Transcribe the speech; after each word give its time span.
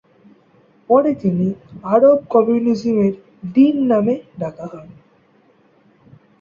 পরে 0.89 1.11
তিনি 1.21 1.47
"Arab 1.85 2.19
communism 2.33 2.95
এর 3.01 3.13
ডিন 3.53 3.75
নামে 3.89 4.15
ডাকা 4.39 4.65
হন।" 4.71 4.87